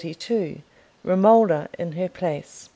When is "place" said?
2.09-2.69